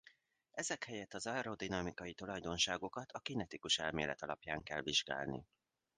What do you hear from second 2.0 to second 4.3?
tulajdonságokat a kinetikus elmélet